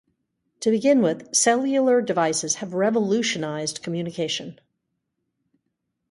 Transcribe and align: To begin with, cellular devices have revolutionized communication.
To 0.61 0.71
begin 0.71 1.03
with, 1.03 1.31
cellular 1.35 2.01
devices 2.01 2.55
have 2.55 2.73
revolutionized 2.73 3.83
communication. 3.83 4.59